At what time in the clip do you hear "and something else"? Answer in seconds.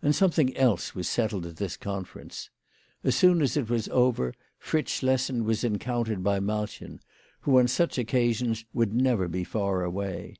0.00-0.94